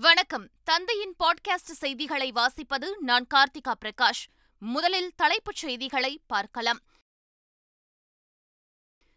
வணக்கம். 0.00 0.48
தந்தையின் 0.64 1.14
பாட்காஸ்ட் 1.18 1.54
செய்திகளை 1.54 2.32
வாசிப்பது 2.32 2.98
நான் 3.00 3.26
கார்த்திகா 3.34 3.74
பிரகாஷ். 3.84 4.26
முதலில் 4.58 5.12
தலைப்புச் 5.16 5.56
செய்திகளை 5.56 6.20
பார்க்கலாம். 6.26 6.78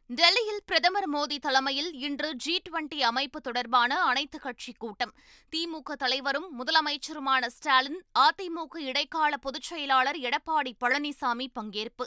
டெல்லியில் 0.07 0.61
பிரதமர் 0.65 1.09
மோடி 1.13 1.37
தலைமையில் 1.37 1.93
இன்று 1.93 2.33
ஜி 2.33 2.61
டுவெண்டி 2.69 2.99
அமைப்பு 2.99 3.41
தொடர்பான 3.41 4.01
அனைத்துக் 4.01 4.41
கட்சி 4.41 4.73
கூட்டம். 4.73 5.13
திமுக 5.55 5.93
தலைவரும் 5.93 6.65
முதலமைச்சருமான 6.65 7.47
ஸ்டாலின் 7.47 8.03
அதிமுக 8.19 8.77
இடைக்கால 8.77 9.37
பொதுச் 9.37 9.61
செயலாளர் 9.61 10.15
எடப்பாடி 10.15 10.71
பழனிசாமி 10.79 11.47
பங்கேற்பு. 11.59 12.05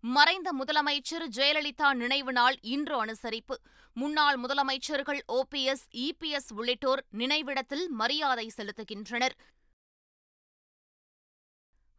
மறைந்த 0.00 0.52
முதலமைச்சர் 0.52 1.26
ஜெயலலிதா 1.36 1.94
நினைவு 1.94 2.32
நாள் 2.32 2.56
இன்று 2.60 3.04
அனுசரிப்பு. 3.04 3.54
முன்னாள் 3.94 4.40
முதலமைச்சர்கள் 4.40 5.20
ஓபிஎஸ் 5.28 5.84
இபிஎஸ் 5.92 6.52
உள்ளிட்டோர் 6.54 7.04
நினைவிடத்தில் 7.10 7.88
மரியாதை 7.88 8.52
செலுத்துகின்றனர். 8.56 9.30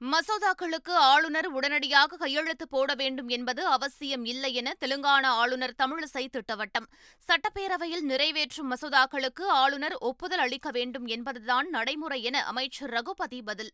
மசோதாக்களுக்கு 0.02 0.92
ஆளுநர் 0.92 1.48
உடனடியாக 1.48 2.18
கையெழுத்து 2.18 2.68
போட 2.68 2.94
வேண்டும் 2.94 3.28
என்பது 3.28 3.66
அவசியம் 3.66 4.26
இல்லை 4.26 4.54
என 4.54 4.74
தெலுங்கானா 4.80 5.26
ஆளுநர் 5.26 5.76
தமிழிசை 5.84 6.28
திட்டவட்டம். 6.28 6.88
சட்டப்பேரவையில் 7.28 8.02
நிறைவேற்றும் 8.02 8.72
மசோதாக்களுக்கு 8.72 9.42
ஆளுநர் 9.42 9.98
ஒப்புதல் 9.98 10.40
அளிக்க 10.40 10.72
வேண்டும் 10.72 11.06
என்பதுதான் 11.06 11.70
நடைமுறை 11.70 12.24
என 12.24 12.46
அமைச்சர் 12.46 12.90
ரகுபதி 12.90 13.42
பதில். 13.42 13.72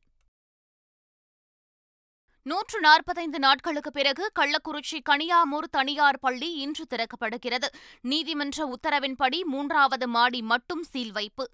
நூற்று 2.47 2.79
நாற்பத்தைந்து 2.79 3.39
நாட்களுக்கு 3.39 3.91
பிறகு 3.91 4.31
கள்ளக்குறிச்சி 4.39 4.99
கனியாமூர் 5.09 5.69
தனியார் 5.71 6.19
பள்ளி 6.19 6.53
இன்று 6.53 6.85
திறக்கப்படுகிறது. 6.89 7.67
நீதிமன்ற 8.01 8.73
உத்தரவின்படி 8.73 9.43
மூன்றாவது 9.43 10.07
மாடி 10.07 10.41
மட்டும் 10.41 10.83
சீல் 10.83 11.11
வைப்பு. 11.11 11.49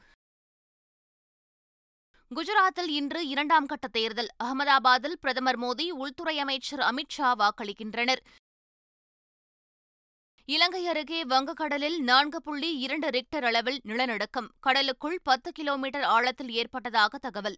குஜராத்தில் 2.35 2.87
இன்று 2.87 3.27
இரண்டாம் 3.27 3.65
கட்ட 3.65 3.87
தேர்தல். 3.87 4.27
அகமதாபாத்தில் 4.43 5.17
பிரதமர் 5.21 5.59
மோடி 5.59 5.89
உள்துறை 5.89 6.39
அமைச்சர் 6.39 6.79
அமித் 6.79 7.09
ஷா 7.09 7.35
வாக்களிக்கின்றனர். 7.35 8.21
இலங்கை 10.45 10.87
அருகே 10.87 11.23
வங்கக்கடலில் 11.23 11.99
நான்கு 11.99 12.41
புள்ளி 12.41 12.77
இரண்டு 12.77 13.09
ரிக்டர் 13.09 13.43
அளவில் 13.43 13.81
நிலநடுக்கம். 13.83 14.51
கடலுக்குள் 14.59 15.19
பத்து 15.23 15.51
கிலோமீட்டர் 15.51 16.03
ஆழத்தில் 16.03 16.49
ஏற்பட்டதாக 16.49 17.17
தகவல். 17.17 17.57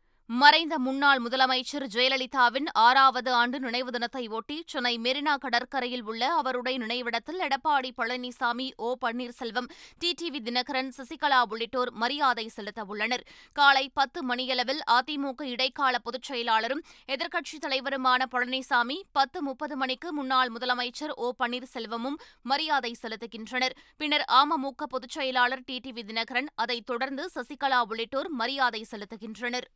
மறைந்த 0.39 0.79
முன்னாள் 0.79 1.21
முதலமைச்சர் 1.21 1.85
ஜெயலலிதாவின் 1.93 2.67
ஆறாவது 2.73 3.33
ஆண்டு 3.33 3.59
நினைவு 3.59 3.91
தினத்தை 3.91 4.27
ஒட்டி 4.27 4.63
சென்னை 4.65 4.97
மெரினா 4.97 5.37
கடற்கரையில் 5.37 6.03
உள்ள 6.03 6.33
அவருடைய 6.33 6.79
நினைவிடத்தில் 6.79 7.39
எடப்பாடி 7.39 7.91
பழனிசாமி 7.97 8.71
ஓ 8.75 8.95
பன்னீர்செல்வம் 9.05 9.67
டிடிவி 10.05 10.39
தினகரன் 10.43 10.91
சசிகலா 10.97 11.43
உள்ளிட்டோர் 11.49 11.91
மரியாதை 11.91 12.47
செலுத்த 12.47 12.83
உள்ளனர். 12.83 13.23
காலை 13.53 13.89
பத்து 13.93 14.23
மணியளவில் 14.23 14.79
அதிமுக 14.91 15.41
இடைக்கால 15.41 15.99
பொதுச் 15.99 16.31
செயலாளரும் 16.31 16.81
எதிர்க்கட்சித் 17.07 17.65
தலைவருமான 17.65 18.25
பழனிசாமி 18.31 19.01
பத்து 19.11 19.41
முப்பது 19.41 19.75
மணிக்கு 19.75 20.13
முன்னாள் 20.13 20.51
முதலமைச்சர் 20.51 21.11
ஓ 21.15 21.33
பன்னீர்செல்வமும் 21.43 22.15
மரியாதை 22.43 22.95
செலுத்துகின்றனர். 23.01 23.71
பின்னர் 23.97 24.25
அமமுக 24.27 24.83
பொதுச் 24.89 25.09
செயலாளர் 25.09 25.63
டிடிவி 25.71 26.03
தினகரன் 26.03 26.47
அதைத் 26.55 26.85
தொடர்ந்து 26.85 27.29
சசிகலா 27.35 27.81
உள்ளிட்டோர் 27.87 28.29
மரியாதை 28.29 28.85
செலுத்துகின்றனர். 28.91 29.69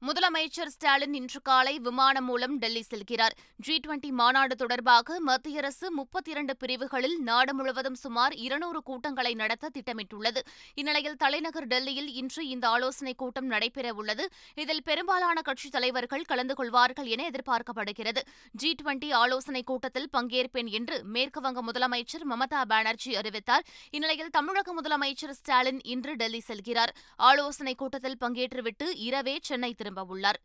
முதலமைச்சர் 0.00 0.66
ஸ்டாலின் 0.66 1.14
இன்று 1.14 1.42
காலை 1.42 1.78
விமானம் 1.78 2.24
மூலம் 2.24 2.58
டெல்லி 2.58 2.84
செல்கிறார். 2.94 3.30
ஜி 3.56 3.80
டுவெண்டி 3.86 4.10
மாநாடு 4.10 4.56
தொடர்பாக 4.56 5.20
மத்திய 5.20 5.58
அரசு 5.58 5.92
முப்பத்தி 5.92 6.30
இரண்டு 6.30 6.56
பிரிவுகளில் 6.56 7.22
நாடு 7.22 7.54
முழுவதும் 7.54 7.94
சுமார் 7.94 8.34
இருநூறு 8.34 8.82
கூட்டங்களை 8.82 9.34
நடத்த 9.34 9.70
திட்டமிட்டுள்ளது. 9.78 10.38
இந்நிலையில் 10.74 11.16
தலைநகர் 11.16 11.66
டெல்லியில் 11.66 12.12
இன்று 12.12 12.48
இந்த 12.48 12.68
ஆலோசனைக் 12.68 13.18
கூட்டம் 13.18 13.50
நடைபெறவுள்ளது 13.50 14.24
இதில் 14.54 14.82
பெரும்பாலான 14.82 15.40
கட்சித் 15.40 15.72
தலைவர்கள் 15.72 16.22
கலந்து 16.22 16.54
கொள்வார்கள் 16.54 17.06
என 17.06 17.30
எதிர்பார்க்கப்படுகிறது. 17.30 18.18
ஜி 18.52 18.74
டுவெண்டி 18.82 19.12
ஆலோசனைக் 19.12 19.66
கூட்டத்தில் 19.66 20.08
பங்கேற்பேன் 20.12 20.70
என்று 20.70 21.04
மேற்குவங்க 21.12 21.58
முதலமைச்சர் 21.72 22.26
மமதா 22.30 22.64
பானர்ஜி 22.64 23.16
அறிவித்தார். 23.16 23.64
இந்நிலையில் 23.90 24.30
தமிழக 24.30 24.74
முதலமைச்சர் 24.80 25.30
ஸ்டாலின் 25.30 25.80
இன்று 25.82 26.14
டெல்லி 26.14 26.42
செல்கிறார். 26.48 26.92
ஆலோசனைக் 27.16 27.78
கூட்டத்தில் 27.78 28.16
பங்கேற்றுவிட்டு 28.20 28.92
இரவே 28.94 29.38
சென்னை 29.42 29.74
திரும்பவுள்ளார். 29.86 30.38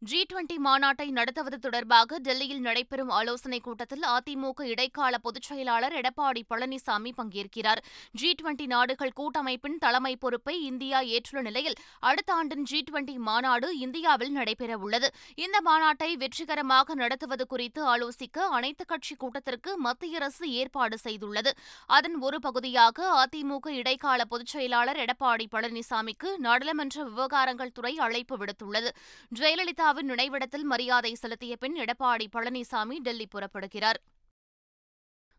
ஜி 0.00 0.26
டுவெண்டி 0.32 0.56
மாநாட்டை 0.64 1.10
நடத்துவது 1.10 1.58
தொடர்பாக 1.58 2.18
டெல்லியில் 2.18 2.60
நடைபெறும் 2.60 3.08
ஆலோசனைக் 3.08 3.62
கூட்டத்தில் 3.62 4.02
அதிமுக 4.02 4.62
இடைக்கால 4.62 5.18
பொதுச் 5.18 5.42
செயலாளர் 5.42 5.92
எடப்பாடி 5.92 6.42
பழனிசாமி 6.50 7.12
பங்கேற்கிறார். 7.16 7.76
ஜி 8.12 8.34
டுவெண்டி 8.42 8.66
நாடுகள் 8.66 9.12
கூட்டமைப்பின் 9.12 9.78
தலைமை 9.78 10.16
பொறுப்பை 10.16 10.64
இந்தியா 10.64 11.00
ஏற்றுள்ள 11.00 11.46
நிலையில் 11.46 11.74
அடுத்த 12.00 12.34
ஆண்டின் 12.34 12.62
ஜி 12.62 12.84
டுவெண்டி 12.90 13.16
மாநாடு 13.16 13.78
இந்தியாவில் 13.78 14.36
நடைபெறவுள்ளது 14.36 15.08
இந்த 15.34 15.60
மாநாட்டை 15.64 16.12
வெற்றிகரமாக 16.12 16.94
நடத்துவது 16.94 17.46
குறித்து 17.46 17.96
ஆலோசிக்க 17.96 18.38
அனைத்துக் 18.38 18.88
கட்சி 18.88 19.14
கூட்டத்திற்கு 19.14 19.78
மத்திய 19.78 20.16
அரசு 20.16 20.50
ஏற்பாடு 20.50 20.98
செய்துள்ளது. 21.04 21.50
அதன் 21.86 22.18
ஒரு 22.18 22.40
பகுதியாக 22.40 23.26
அதிமுக 23.26 23.68
இடைக்கால 23.68 24.24
பொதுச் 24.24 24.46
செயலாளர் 24.46 24.96
எடப்பாடி 24.96 25.46
பழனிசாமிக்கு 25.52 26.36
நாடாளுமன்ற 26.36 27.04
விவகாரங்கள் 27.04 27.72
துறை 27.72 27.98
அழைப்பு 27.98 28.38
விடுத்துள்ளது. 28.38 28.88
ஜெயலலிதா 29.34 29.86
ஜெயலலிதாவின் 29.88 30.10
நினைவிடத்தில் 30.12 30.64
மரியாதை 30.64 31.10
செலுத்திய 31.14 31.56
பின் 31.56 31.76
எடப்பாடி 31.76 32.26
பழனிசாமி 32.32 32.96
டெல்லி 32.98 33.26
புறப்படுகிறார். 33.26 33.98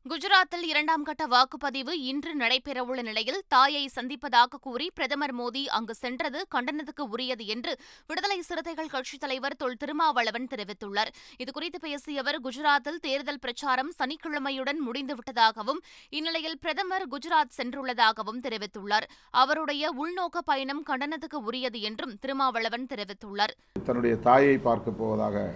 குஜராத்தில் 0.07 0.63
இரண்டாம் 0.63 1.03
கட்ட 1.03 1.27
வாக்குப்பதிவு 1.27 1.89
இன்று 1.89 2.37
நடைபெறவுள்ள 2.37 3.01
நிலையில் 3.01 3.41
தாயை 3.47 3.89
சந்திப்பதாக 3.95 4.59
கூறி 4.61 4.91
பிரதமர் 4.93 5.33
மோடி 5.35 5.65
அங்கு 5.65 5.93
சென்றது 5.93 6.45
கண்டனத்துக்கு 6.55 7.01
உரியது 7.09 7.45
என்று 7.45 7.77
விடுதலை 8.07 8.41
சிறுத்தைகள் 8.41 8.87
கட்சித் 8.87 9.19
தலைவர் 9.19 9.55
தொல் 9.55 9.75
திருமாவளவன் 9.75 10.47
தெரிவித்துள்ளார். 10.47 11.11
இதுகுறித்து 11.37 11.79
பேசிய 11.79 12.19
அவர் 12.19 12.41
குஜராத்தில் 12.41 13.01
தேர்தல் 13.01 13.39
பிரச்சாரம் 13.39 13.91
சனிக்கிழமையுடன் 13.99 14.79
முடிந்துவிட்டதாகவும் 14.87 15.83
இந்நிலையில் 16.09 16.59
பிரதமர் 16.59 17.07
குஜராத் 17.07 17.55
சென்றுள்ளதாகவும் 17.57 18.41
தெரிவித்துள்ளார். 18.43 19.03
அவருடைய 19.31 19.93
உள்நோக்க 19.93 20.37
பயணம் 20.45 20.83
கண்டனத்துக்கு 20.85 21.41
உரியது 21.41 21.81
என்றும் 21.81 22.17
திருமாவளவன் 22.19 22.85
தெரிவித்துள்ளார். 22.85 23.55
தன்னுடைய 23.85 24.15
தாயை 24.15 24.57
பார்க்க 24.57 24.91
போவதாக 24.91 25.55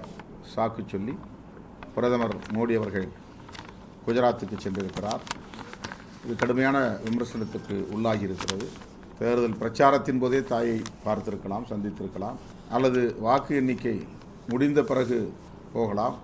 சாக்கு 0.56 0.86
சொல்லி 0.86 1.16
பிரதமர் 1.96 2.38
மோடி 2.54 2.76
அவர்கள் 2.76 3.22
குஜராத்துக்கு 4.08 4.58
சென்றிருக்கிறார். 4.66 5.24
இது 6.26 6.36
கடுமையான 6.42 6.78
விமர்சனத்துக்கு 7.06 7.78
உள்ளாகி 7.96 8.28
இருக்கிறது 8.30 8.68
தேர்தல் 9.20 9.60
பிரச்சாரத்தின் 9.62 10.22
போதே 10.24 10.42
தாயை 10.52 10.78
பார்த்திருக்கலாம் 11.06 11.66
சந்தித்திருக்கலாம். 11.72 12.38
அல்லது 12.76 13.02
வாக்கு 13.26 13.56
எண்ணிக்கை 13.62 13.96
முடிந்த 14.52 14.84
பிறகு 14.92 15.18
போகலாம். 15.74 16.16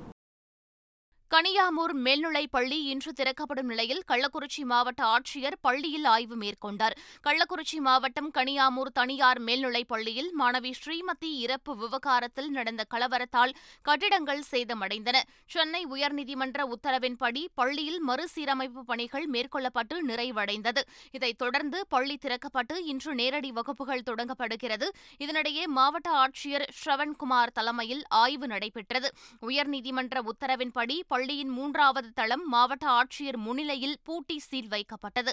கனியாமூர் 1.33 1.93
மேல்நிலைப் 1.93 2.51
பள்ளி 2.51 2.83
இன்று 2.83 3.13
திறக்கப்படும் 3.13 3.65
நிலையில் 3.65 4.01
கள்ளக்குறிச்சி 4.07 4.63
மாவட்ட 4.63 5.01
ஆட்சியர் 5.05 5.57
பள்ளியில் 5.61 6.05
ஆய்வு 6.05 6.35
மேற்கொண்டார். 6.35 6.95
கள்ளக்குறிச்சி 7.23 7.77
மாவட்டம் 7.77 8.31
கனியாமூர் 8.33 8.89
தனியார் 8.93 9.39
மேல்நிலைப் 9.39 9.87
பள்ளியில் 9.87 10.31
மாணவி 10.39 10.71
ஸ்ரீமதி 10.79 11.29
இறப்பு 11.35 11.77
விவகாரத்தில் 11.77 12.49
நடந்த 12.49 12.85
கலவரத்தால் 12.93 13.53
கட்டிடங்கள் 13.81 14.43
சேதமடைந்தன. 14.51 15.21
சென்னை 15.45 15.85
உயர்நீதிமன்ற 15.85 16.65
உத்தரவின்படி 16.69 17.45
பள்ளியில் 17.53 18.01
மறுசீரமைப்பு 18.07 18.85
பணிகள் 18.85 19.29
மேற்கொள்ளப்பட்டு 19.29 19.99
நிறைவடைந்தது. 20.07 20.83
இதைத் 21.11 21.37
தொடர்ந்து 21.37 21.85
பள்ளி 21.89 22.17
திறக்கப்பட்டு 22.21 22.77
இன்று 22.85 23.15
நேரடி 23.15 23.51
வகுப்புகள் 23.51 24.03
தொடங்கப்படுகிறது. 24.11 24.89
இதனிடையே 25.19 25.65
மாவட்ட 25.65 26.09
ஆட்சியர் 26.11 26.67
ஸ்ரவண்குமார் 26.85 27.53
தலைமையில் 27.53 28.03
ஆய்வு 28.07 28.47
நடைபெற்றது. 28.47 29.11
உயர்நீதிமன்ற 29.41 30.25
உத்தரவின்படி 30.25 30.99
பள்ளியின் 31.19 31.49
மூன்றாவது 31.49 32.09
தளம் 32.13 32.43
மாவட்ட 32.47 32.85
ஆட்சியர் 32.89 33.37
முன்னிலையில் 33.37 33.95
பூட்டி 34.03 34.39
சீல் 34.39 34.67
வைக்கப்பட்டது. 34.67 35.31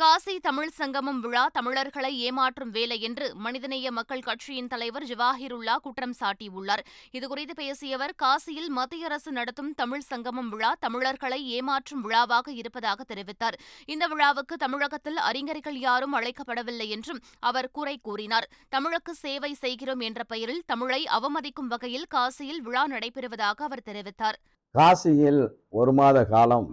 காசி 0.00 0.38
தமிழ் 0.38 0.72
சங்கமம் 0.78 1.20
விழா 1.20 1.46
தமிழர்களை 1.46 2.30
ஏமாற்றும் 2.30 2.70
வேலை 2.70 3.00
என்று 3.00 3.34
மனிதநேய 3.34 3.90
மக்கள் 3.90 4.24
கட்சியின் 4.26 4.66
தலைவர் 4.66 5.04
ஜவாஹிருல்லா 5.04 5.76
குற்றம் 5.76 6.12
சாட்டியுள்ளார். 6.20 6.82
இதுகுறித்து 7.16 7.54
பேசியவர் 7.54 8.12
காசியில் 8.22 8.68
மத்திய 8.68 9.06
அரசு 9.06 9.32
நடத்தும் 9.32 9.70
தமிழ் 9.74 10.00
சங்கமம் 10.00 10.48
விழா 10.48 10.76
தமிழர்களை 10.80 11.38
ஏமாற்றும் 11.58 12.02
விழாவாக 12.02 12.52
இருப்பதாக 12.52 13.04
தெரிவித்தார். 13.12 13.56
இந்த 13.86 14.06
விழாவுக்கு 14.06 14.56
தமிழகத்தில் 14.56 15.16
அறிஞர்கள் 15.16 15.78
யாரும் 15.78 16.16
அழைக்கப்படவில்லை 16.18 16.88
என்றும் 16.88 17.22
அவர் 17.40 17.70
குறை 17.70 17.98
கூறினார். 18.02 18.48
தமிழுக்கு 18.68 19.14
சேவை 19.14 19.54
செய்கிறோம் 19.54 20.00
என்ற 20.00 20.24
பெயரில் 20.24 20.62
தமிழை 20.66 21.08
அவமதிக்கும் 21.18 21.72
வகையில் 21.74 22.06
காசியில் 22.16 22.60
விழா 22.60 22.86
நடைபெறுவதாக 22.86 23.64
அவர் 23.68 23.86
தெரிவித்தார். 23.86 24.38
காசியில் 24.70 25.42
ஒரு 25.70 25.92
மாத 25.92 26.24
காலம் 26.24 26.68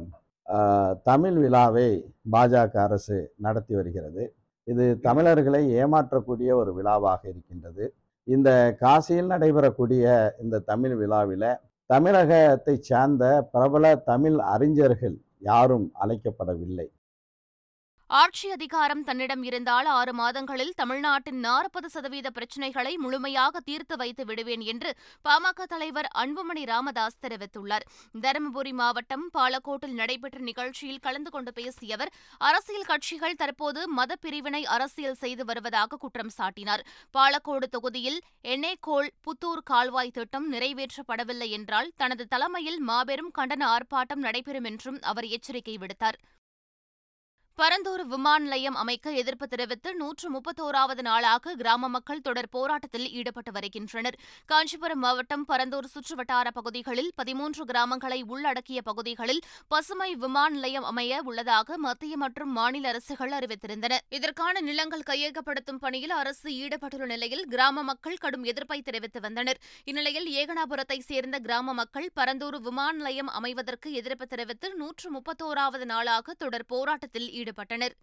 தமிழ் 1.04 1.34
விழாவை 1.34 2.14
பாஜக 2.32 2.78
அரசு 2.78 3.34
நடத்தி 3.38 3.76
வருகிறது. 3.76 4.36
இது 4.64 5.00
தமிழர்களை 5.00 5.74
ஏமாற்றக்கூடிய 5.74 6.54
ஒரு 6.54 6.74
விழாவாக 6.74 7.30
இருக்கின்றது. 7.30 7.94
இந்த 8.24 8.76
காசியில் 8.80 9.32
நடைபெறக்கூடிய 9.32 10.32
இந்த 10.42 10.60
தமிழ் 10.60 10.96
விழாவில் 10.96 11.50
தமிழகத்தைச் 11.94 12.84
சார்ந்த 12.90 13.50
பிரபல 13.52 13.96
தமிழ் 13.96 14.38
அறிஞர்கள் 14.38 15.18
யாரும் 15.40 15.92
அழைக்கப்படவில்லை. 16.02 16.88
ஆட்சி 18.10 18.48
அதிகாரம் 18.52 19.04
தன்னிடம் 19.06 19.44
இருந்தால் 19.48 19.88
ஆறு 20.00 20.12
மாதங்களில் 20.14 20.74
தமிழ்நாட்டின் 20.80 21.40
நாற்பது 21.46 21.88
சதவீத 21.94 22.28
பிரச்சினைகளை 22.36 22.92
முழுமையாக 23.04 23.62
தீர்த்து 23.68 23.96
வைத்து 24.02 24.24
விடுவேன் 24.30 24.64
என்று 24.72 24.90
பாமக 25.26 25.66
தலைவர் 25.72 26.08
அன்புமணி 26.24 26.64
ராமதாஸ் 26.72 27.18
தெரிவித்துள்ளார். 27.24 27.86
தருமபுரி 28.24 28.74
மாவட்டம் 28.82 29.24
பாலக்கோட்டில் 29.38 29.96
நடைபெற்ற 30.02 30.42
நிகழ்ச்சியில் 30.50 31.02
கலந்து 31.06 31.32
கொண்டு 31.36 31.54
பேசிய 31.54 31.96
அவர் 31.98 32.12
அரசியல் 32.50 32.88
கட்சிகள் 32.92 33.40
தற்போது 33.42 33.88
மத 34.00 34.18
பிரிவினை 34.26 34.64
அரசியல் 34.76 35.20
செய்து 35.24 35.46
வருவதாக 35.46 36.00
குற்றம் 36.04 36.34
சாட்டினார். 36.38 36.84
பாலக்கோடு 37.16 37.70
தொகுதியில் 37.78 38.20
எண்ணெய்கோள் 38.56 39.10
புத்தூர் 39.28 39.66
கால்வாய் 39.72 40.16
திட்டம் 40.20 40.48
நிறைவேற்றப்படவில்லை 40.54 41.50
என்றால் 41.60 41.92
தனது 42.04 42.26
தலைமையில் 42.28 42.80
மாபெரும் 42.92 43.34
கண்டன 43.40 43.66
ஆர்ப்பாட்டம் 43.74 44.24
நடைபெறும் 44.28 44.70
என்றும் 44.72 45.02
அவர் 45.02 45.30
எச்சரிக்கை 45.38 45.78
விடுத்தார். 45.78 46.20
பரந்தூர் 47.60 48.02
விமான 48.12 48.40
நிலையம் 48.44 48.76
அமைக்க 48.76 49.12
எதிர்ப்பு 49.12 49.48
தெரிவித்து 49.48 49.90
நூற்று 49.96 50.28
முப்பத்தோராவது 50.32 51.02
நாளாக 51.02 51.54
கிராம 51.56 51.90
மக்கள் 51.90 52.22
தொடர் 52.22 52.50
போராட்டத்தில் 52.50 53.06
ஈடுபட்டு 53.12 53.52
வருகின்றனர். 53.52 54.18
காஞ்சிபுரம் 54.46 55.00
மாவட்டம் 55.00 55.44
பரந்தூர் 55.48 55.88
சுற்றுவட்டார 55.94 56.48
பகுதிகளில் 56.54 57.10
பதிமூன்று 57.16 57.66
கிராமங்களை 57.66 58.24
உள்ளடக்கிய 58.28 58.82
பகுதிகளில் 58.82 59.42
பசுமை 59.68 60.16
விமான 60.16 60.50
நிலையம் 60.56 60.84
அமைய 60.84 61.22
உள்ளதாக 61.24 61.78
மத்திய 61.78 62.18
மற்றும் 62.18 62.52
மாநில 62.52 62.88
அரசுகள் 62.88 63.32
அறிவித்திருந்தன. 63.32 64.00
இதற்கான 64.10 64.62
நிலங்கள் 64.62 65.06
கையகப்படுத்தும் 65.12 65.80
பணியில் 65.80 66.16
அரசு 66.22 66.50
ஈடுபட்டுள்ள 66.64 67.06
நிலையில் 67.06 67.46
கிராம 67.46 67.84
மக்கள் 67.84 68.18
கடும் 68.18 68.44
எதிர்ப்பை 68.44 68.82
தெரிவித்து 68.82 69.20
வந்தனர். 69.20 69.62
இந்நிலையில் 69.84 70.28
ஏகனாபுரத்தை 70.42 71.00
சேர்ந்த 71.00 71.40
கிராம 71.40 71.74
மக்கள் 71.74 72.10
பரந்தூர் 72.16 72.60
விமான 72.62 72.98
நிலையம் 72.98 73.32
அமைவதற்கு 73.42 73.92
எதிர்ப்பு 73.92 74.28
தெரிவித்து 74.28 74.74
நூற்று 74.74 75.08
முப்பத்தோராவது 75.12 75.86
நாளாக 75.86 76.34
தொடர் 76.34 76.66
போராட்டத்தில் 76.66 77.42
ஈடுபட்டனர். 77.44 77.96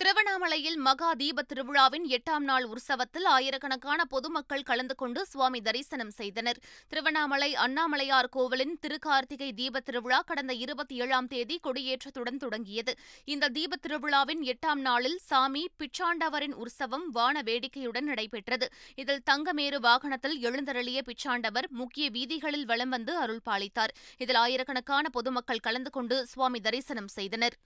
திருவண்ணாமலையில் 0.00 0.76
மகா 0.76 1.12
தீப 1.12 1.42
திருவிழாவின் 1.42 2.04
எட்டாம் 2.16 2.44
நாள் 2.48 2.64
உற்சவத்தில் 2.64 3.24
ஆயிரக்கணக்கான 3.24 4.04
பொதுமக்கள் 4.04 4.62
கலந்து 4.62 4.94
கொண்டு 4.94 5.26
சுவாமி 5.26 5.60
தரிசனம் 5.60 6.10
செய்தனர். 6.10 6.58
திருவண்ணாமலை 6.88 7.54
அண்ணாமலையார் 7.54 8.28
கோவிலின் 8.28 8.78
திருக்கார்த்திகை 8.82 9.52
தீப 9.52 9.80
திருவிழா 9.80 10.20
கடந்த 10.20 10.54
இருபத்தி 10.54 10.96
ஏழாம் 11.00 11.26
தேதி 11.26 11.60
கொடியேற்றத்துடன் 11.62 12.36
தொடங்கியது. 12.36 12.94
இந்த 13.24 13.48
தீப 13.48 13.76
திருவிழாவின் 13.76 14.42
எட்டாம் 14.42 14.82
நாளில் 14.88 15.18
சாமி 15.18 15.64
பிச்சாண்டவரின் 15.82 16.54
உற்சவம் 16.54 17.06
வான 17.10 17.42
வேடிக்கையுடன் 17.42 18.04
நடைபெற்றது. 18.04 18.68
இதில் 18.94 19.24
தங்கமேரு 19.30 19.80
வாகனத்தில் 19.80 20.42
எழுந்தருளிய 20.42 21.02
பிச்சாண்டவர் 21.10 21.68
முக்கிய 21.70 22.10
வீதிகளில் 22.10 22.64
வலம் 22.64 22.88
வந்து 22.88 23.16
அருள் 23.16 23.46
பாலித்தார் 23.50 23.94
இதில் 24.18 24.40
ஆயிரக்கணக்கான 24.44 25.08
பொதுமக்கள் 25.08 25.64
கலந்து 25.68 25.90
கொண்டு 25.90 26.26
சுவாமி 26.26 26.60
தரிசனம் 26.60 27.08
செய்தனர். 27.08 27.56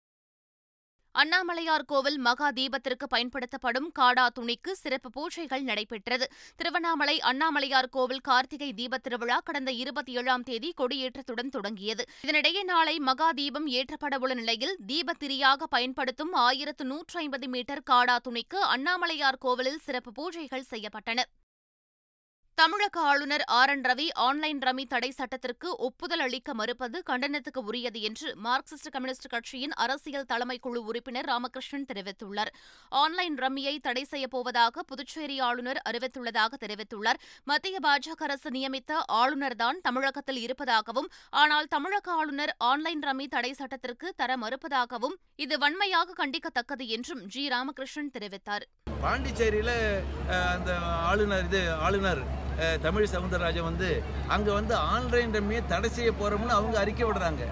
அண்ணாமலையார் 1.14 1.84
கோவில் 1.86 2.18
மகா 2.18 2.50
தீபத்திற்கு 2.50 3.06
பயன்படுத்தப்படும் 3.08 3.92
காடா 3.98 4.26
துணிக்கு 4.38 4.72
சிறப்பு 4.72 5.08
பூஜைகள் 5.16 5.60
நடைபெற்றது. 5.60 6.30
திருவண்ணாமலை 6.56 7.20
அண்ணாமலையார் 7.20 7.88
கோவில் 7.90 8.20
கார்த்திகை 8.20 8.72
தீப 8.72 8.98
திருவிழா 8.98 9.40
கடந்த 9.44 9.72
இருபத்தி 9.72 10.16
ஏழாம் 10.16 10.42
தேதி 10.42 10.74
கொடியேற்றத்துடன் 10.80 11.48
தொடங்கியது. 11.48 12.08
இதனிடையே 12.26 12.62
நாளை 12.62 12.98
மகா 12.98 13.32
தீபம் 13.32 13.68
ஏற்றப்படவுள்ள 13.68 14.34
நிலையில் 14.34 14.76
தீபத்திரியாக 14.86 15.62
பயன்படுத்தும் 15.70 16.32
ஆயிரத்து 16.32 16.84
நூற்று 16.84 17.20
ஐம்பது 17.20 17.48
மீட்டர் 17.48 17.82
காடா 17.90 18.16
துணிக்கு 18.28 18.60
அண்ணாமலையார் 18.76 19.38
கோவிலில் 19.38 19.78
சிறப்பு 19.78 20.12
பூஜைகள் 20.18 20.68
செய்யப்பட்டன. 20.70 21.20
தமிழக 22.58 22.96
ஆளுநர் 23.10 23.43
R 23.58 23.70
N 23.72 23.84
Ravi 23.88 24.06
online 24.25 24.58
rummy 24.66 24.84
தடை 24.93 25.08
சட்டத்திற்கு 25.19 25.69
ஒப்புதல் 25.87 26.22
அளிக்க 26.25 26.50
மறுப்பது 26.58 26.99
கண்டனத்துக்கு 27.08 27.60
உரியது 27.70 28.00
என்று 28.08 28.28
மார்க்சிஸ்ட் 28.46 28.90
கம்யூனிஸ்ட் 28.94 29.28
கட்சியின் 29.34 29.75
அரசியல் 29.84 30.26
தலைமை 30.32 30.56
குழு 30.64 30.81
உறுப்பினர் 30.90 31.28
ராமகிருஷ்ணன் 31.32 31.87
தெரிவித்துள்ளார். 31.90 32.50
ஆன்லைன் 33.02 33.37
ரம்மியை 33.44 33.75
தடை 33.87 34.04
செய்யப்போவதாக 34.12 34.84
புதுச்சேரி 34.90 35.38
ஆளுநர் 35.49 35.81
அறிவித்துள்ளதாக 35.90 36.60
தெரிவித்துள்ளார். 36.64 37.20
மத்திய 37.52 37.81
பாஜக 37.87 38.22
அரசு 38.28 38.52
நியமித்த 38.56 39.00
ஆளுநர்தான் 39.20 39.81
தமிழகத்தில் 39.88 40.40
இருப்பதாகவும் 40.46 41.10
ஆனால் 41.43 41.70
தமிழக 41.76 42.12
ஆளுநர் 42.20 42.55
ஆன்லைன் 42.70 43.02
ரம்மி 43.08 43.28
தடை 43.37 43.52
சட்டத்திற்கு 43.62 44.08
தர 44.22 44.37
மறுப்பதாகவும் 44.44 45.19
இது 45.46 45.56
வன்மையாக 45.64 46.16
கண்டிக்கத்தக்கது 46.22 46.87
என்றும் 46.98 47.25
ஜி. 47.34 47.44
ராமகிருஷ்ணன் 47.56 48.14
தெரிவித்தார். 48.19 48.66
பாண்டிச்சேரியில் 49.05 49.75
அந்த 50.52 50.70
ஆளுநர் 51.10 51.46
இது 51.50 51.62
ஆளுநர் 51.87 52.20
தமிழ் 52.84 53.12
சவுந்தரராஜன் 53.14 53.68
வந்து 53.70 53.88
அங்கே 54.34 54.52
வந்து 54.58 54.74
ஆன்லைன் 54.94 55.34
ரம்மியை 55.36 55.62
தடை 55.72 55.90
செய்ய 55.96 56.10
போகிறோம்னு 56.20 56.56
அவங்க 56.58 56.76
அறிக்கை 56.82 57.06
விடுறாங்க. 57.08 57.42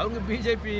அவங்க 0.00 0.18
பிஜேபி 0.28 0.76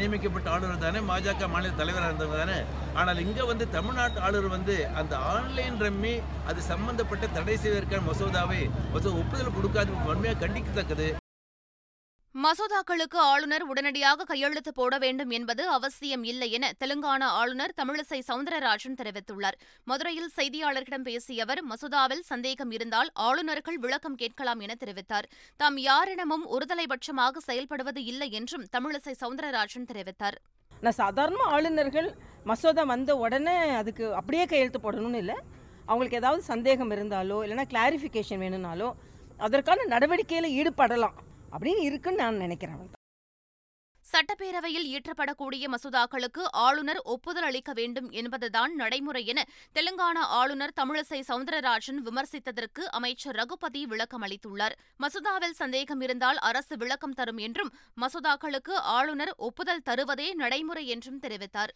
நியமிக்கப்பட்ட 0.00 0.48
ஆளுநர் 0.54 0.84
தானே 0.84 1.02
பாஜக 1.10 1.48
மாநில 1.54 1.72
தலைவராக 1.80 2.10
இருந்தவங்க 2.10 2.38
தானே. 2.44 2.58
ஆனால் 3.00 3.22
இங்கே 3.26 3.44
வந்து 3.50 3.66
தமிழ்நாட்டு 3.76 4.24
ஆளுநர் 4.28 4.54
வந்து 4.56 4.76
அந்த 5.02 5.16
ஆன்லைன் 5.34 5.82
ரம்மி 5.86 6.14
அது 6.52 6.62
சம்பந்தப்பட்ட 6.72 7.26
தடை 7.38 7.58
செய்வதற்கான 7.64 8.06
மசோதாவை 8.10 8.62
மசோதா 8.94 9.18
ஒப்புதல் 9.24 9.56
கொடுக்காது 9.58 10.00
வன்மையாக 10.08 10.42
கண்டிக்கத்தக்கது. 10.44 11.08
மசோதாக்களுக்கு 12.42 13.18
ஆளுநர் 13.32 13.64
உடனடியாக 13.72 14.24
கையெழுத்து 14.28 14.70
போட 14.78 14.94
வேண்டும் 15.02 15.32
என்பது 15.36 15.62
அவசியம் 15.74 16.24
இல்லை 16.30 16.48
என 16.56 16.70
தெலுங்கானா 16.80 17.26
ஆளுநர் 17.40 17.74
தமிழிசை 17.80 18.18
சவுந்தரராஜன் 18.28 18.96
தெரிவித்துள்ளார். 19.00 19.56
மதுரையில் 19.90 20.32
செய்தியாளர்களிடம் 20.38 21.04
பேசிய 21.08 21.44
அவர் 21.44 21.60
மசோதாவில் 21.70 22.24
சந்தேகம் 22.30 22.72
இருந்தால் 22.76 23.10
ஆளுநர்கள் 23.26 23.78
விளக்கம் 23.84 24.16
கேட்கலாம் 24.22 24.62
என 24.66 24.74
தெரிவித்தார். 24.80 25.26
தாம் 25.60 25.78
யாரிடமும் 25.88 26.44
ஒருதலைபட்சமாக 26.54 27.42
செயல்படுவது 27.48 28.02
இல்லை 28.12 28.28
என்றும் 28.38 28.64
தமிழிசை 28.76 29.14
சவுந்தரராஜன் 29.22 29.88
தெரிவித்தார். 29.90 30.38
நான் 30.84 30.98
சாதாரண 31.02 31.44
ஆளுநர்கள் 31.56 32.08
மசோதா 32.50 32.84
வந்த 32.94 33.16
உடனே 33.24 33.56
அதுக்கு 33.82 34.06
அப்படியே 34.20 34.46
கையெழுத்து 34.54 34.80
போடணும்னு 34.86 35.20
இல்லை. 35.24 35.36
அவங்களுக்கு 35.90 36.20
ஏதாவது 36.22 36.42
சந்தேகம் 36.52 36.94
இருந்தாலோ 36.96 37.38
இல்லைன்னா 37.44 37.66
கிளாரிஃபிகேஷன் 37.74 38.42
வேணும்னாலோ 38.46 38.90
அதற்கான 39.46 39.86
நடவடிக்கையில் 39.94 40.54
ஈடுபடலாம். 40.58 41.16
அப்படின்னு 41.54 41.82
இருக்குன்னு 41.82 42.22
நான் 42.22 42.36
நினைக்கிறேன் 42.36 42.92
சட்டப்பேரவையில் 44.06 44.86
இயற்றப்படக்கூடிய 44.90 45.64
மசோதாக்களுக்கு 45.74 46.42
ஆளுநர் 46.50 47.00
ஒப்புதல் 47.04 47.42
அளிக்க 47.42 47.72
வேண்டும் 47.72 48.10
என்பதுதான் 48.10 48.74
நடைமுறை 48.74 49.26
என 49.26 49.44
தெலுங்கானா 49.74 50.22
ஆளுநர் 50.38 50.74
தமிழிசை 50.80 51.20
சவுந்தரராஜன் 51.28 52.00
விமர்சித்ததற்கு 52.04 52.84
அமைச்சர் 52.90 53.34
ரகுபதி 53.34 53.86
விளக்கம் 53.86 54.22
அளித்துள்ளார். 54.22 54.76
மசோதாவில் 54.98 55.58
சந்தேகம் 55.62 56.00
இருந்தால் 56.00 56.36
அரசு 56.36 56.76
விளக்கம் 56.76 57.12
தரும் 57.12 57.36
என்றும் 57.36 57.74
மசோதாக்களுக்கு 58.00 58.76
ஆளுநர் 58.98 59.34
ஒப்புதல் 59.36 59.84
தருவதே 59.84 60.34
நடைமுறை 60.34 60.86
என்றும் 60.86 61.20
தெரிவித்தார். 61.20 61.74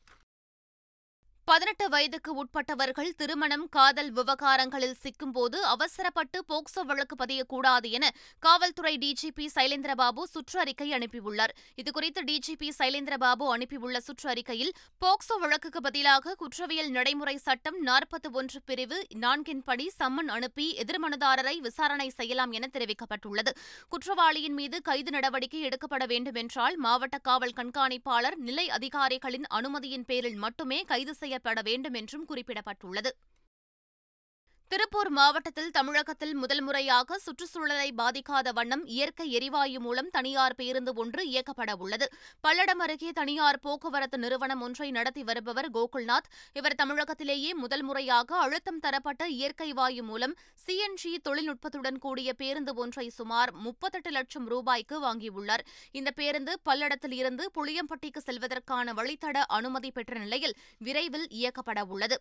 பதினெட்டு 1.49 1.89
வயதுக்கு 1.89 2.31
உட்பட்டவர்கள் 2.35 3.11
திருமணம் 3.17 3.69
காதல் 3.69 4.11
விவகாரங்களில் 4.11 4.97
சிக்கும்போது 5.03 5.59
அவசரப்பட்டு 5.75 6.45
போக்சோ 6.49 6.81
வழக்கு 6.87 7.17
பதியக்கூடாது 7.25 7.89
என 7.91 8.11
காவல்துறை 8.39 8.93
டிஜிபி 8.99 9.47
சைலேந்திரபாபு 9.55 10.23
சுற்றறிக்கை 10.35 10.89
அனுப்பியுள்ளார். 10.97 11.53
இதுகுறித்து 11.77 12.23
டிஜிபி 12.31 12.69
சைலேந்திரபாபு 12.79 13.47
அனுப்பியுள்ள 13.55 14.01
சுற்றறிக்கையில் 14.09 14.73
போக்சோ 15.05 15.37
வழக்குக்கு 15.39 15.81
பதிலாக 15.81 16.35
குற்றவியல் 16.35 16.91
நடைமுறை 16.91 17.37
சட்டம் 17.37 17.79
நாற்பத்தி 17.87 18.31
ஒன்று 18.33 18.61
பிரிவு 18.65 19.07
நான்கின்படி 19.15 19.87
சம்மன் 19.99 20.31
அனுப்பி 20.37 20.77
எதிர்மனுதாரரை 20.85 21.57
விசாரணை 21.59 22.09
செய்யலாம் 22.09 22.51
என 22.51 22.71
தெரிவிக்கப்பட்டுள்ளது. 22.73 23.55
குற்றவாளியின் 23.89 24.55
மீது 24.55 24.83
கைது 24.83 25.11
நடவடிக்கை 25.11 25.61
எடுக்கப்பட 25.61 26.07
வேண்டுமென்றால் 26.07 26.77
மாவட்ட 26.77 27.19
காவல் 27.19 27.57
கண்காணிப்பாளர் 27.57 28.35
நிலை 28.35 28.69
அதிகாரிகளின் 28.71 29.49
அனுமதியின் 29.55 30.07
பேரில் 30.07 30.39
மட்டுமே 30.47 30.83
கைது 30.85 31.15
செய்ய 31.15 31.37
செய்யப்பட 31.39 31.71
வேண்டும் 31.71 31.95
என்றும் 31.95 32.29
குறிப்பிடப்பட்டுள்ளது. 32.29 33.11
திருப்பூர் 34.71 35.09
மாவட்டத்தில் 35.09 35.71
தமிழகத்தில் 35.71 36.35
முதல் 36.35 36.61
முறையாக 36.61 37.19
சுற்றுச்சூழலை 37.19 37.93
பாதிக்காத 37.97 38.53
வண்ணம் 38.53 38.87
இயற்கை 38.87 39.33
எரிவாயு 39.33 39.81
மூலம் 39.81 40.11
தனியார் 40.11 40.55
பேருந்து 40.55 40.95
ஒன்று 40.95 41.23
இயக்கப்பட 41.27 41.73
உள்ளது. 41.79 42.13
பல்லடம் 42.43 42.83
அருகே 42.85 43.11
தனியார் 43.11 43.59
போக்குவரத்து 43.61 44.19
நிறுவனம் 44.19 44.61
ஒன்றை 44.61 44.91
நடத்தி 44.91 45.25
வருபவர் 45.25 45.71
கோகுல்நாத். 45.71 46.29
இவர் 46.53 46.75
தமிழகத்திலேயே 46.83 47.55
முதல் 47.55 47.83
முறையாக 47.83 48.37
அழுத்தம் 48.37 48.79
தரப்பட்ட 48.79 49.29
இயற்கை 49.29 49.73
வாயு 49.73 50.03
மூலம் 50.03 50.37
சிஎன்ஜி 50.67 51.17
தொழில்நுட்பத்துடன் 51.29 51.99
கூடிய 51.99 52.33
பேருந்து 52.33 52.75
ஒன்றை 52.75 53.09
சுமார் 53.09 53.53
முப்பத்தெட்டு 53.53 54.11
லட்சம் 54.11 54.47
ரூபாய்க்கு 54.47 54.99
வாங்கியுள்ளார். 55.03 55.65
இந்த 55.93 56.11
பேருந்து 56.11 56.61
பல்லடத்தில் 56.65 57.13
இருந்து 57.13 57.51
புளியம்பட்டிக்கு 57.55 58.23
செல்வதற்கான 58.27 58.93
வழித்தட 58.93 59.39
அனுமதி 59.47 59.91
பெற்ற 59.91 60.19
நிலையில் 60.19 60.57
விரைவில் 60.79 61.29
இயக்கப்பட 61.31 61.83
உள்ளது. 61.87 62.19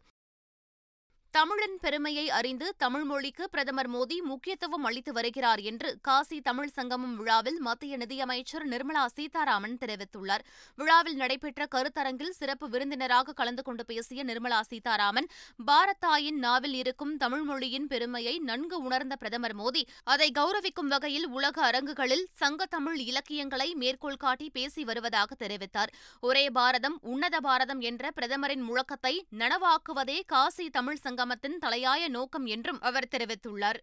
தமிழின் 1.38 1.76
பெருமையை 1.82 2.24
அறிந்து 2.30 2.68
தமிழ் 2.78 3.04
மொழிக்கு 3.04 3.44
பிரதமர் 3.50 3.90
மோடி 3.90 4.16
முக்கியத்துவம் 4.30 4.84
அளித்து 4.84 5.12
வருகிறார் 5.14 5.60
என்று 5.60 5.90
காசி 6.02 6.38
தமிழ் 6.42 6.72
சங்கமம் 6.78 7.16
விழாவில் 7.16 7.60
மத்திய 7.60 7.98
நிதியமைச்சர் 7.98 8.66
நிர்மலா 8.68 9.04
சீதாராமன் 9.06 9.76
தெரிவித்துள்ளார். 9.82 10.44
விழாவில் 10.76 11.16
நடைபெற்ற 11.16 11.68
கருத்தரங்கில் 11.76 12.34
சிறப்பு 12.40 12.70
விருந்தினராக 12.70 13.34
கலந்து 13.34 13.64
கொண்டு 13.64 13.86
பேசிய 13.86 14.24
நிர்மலா 14.24 14.62
சீதாராமன் 14.62 15.28
பாரத்தாயின் 15.68 16.40
நாவில் 16.46 16.74
இருக்கும் 16.74 17.14
தமிழ் 17.18 17.42
மொழியின் 17.42 17.88
பெருமையை 17.88 18.36
நன்கு 18.50 18.80
உணர்ந்த 18.82 19.16
பிரதமர் 19.16 19.56
மோடி 19.56 19.84
அதை 20.04 20.32
கௌரவிக்கும் 20.40 20.92
வகையில் 20.96 21.28
உலக 21.28 21.62
அரங்குகளில் 21.62 22.26
சங்க 22.34 22.66
தமிழ் 22.66 22.98
இலக்கியங்களை 23.12 23.70
மேற்கோள் 23.76 24.22
காட்டி 24.26 24.50
பேசி 24.50 24.84
வருவதாக 24.84 25.36
தெரிவித்தார். 25.36 25.94
ஒரே 26.22 26.50
பாரதம் 26.50 26.98
உன்னத 27.14 27.40
பாரதம் 27.40 27.80
என்ற 27.92 28.12
பிரதமரின் 28.12 28.66
முழக்கத்தை 28.70 29.16
நனவாக்குவதே 29.38 30.20
காசி 30.26 30.68
தமிழ் 30.70 30.96
சங்கம் 30.96 31.26
கிராமத்தின் 31.28 31.62
தலையாய 31.62 32.08
நோக்கம் 32.08 32.46
என்றும் 32.46 32.82
அவர் 32.82 33.08
தெரிவித்துள்ளார். 33.12 33.80